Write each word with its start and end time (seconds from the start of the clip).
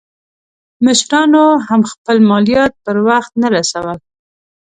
مشرانو 0.85 1.45
هم 1.67 1.81
خپل 1.91 2.17
مالیات 2.29 2.73
پر 2.83 2.97
وخت 3.07 3.31
نه 3.41 3.47
رسول. 3.55 3.97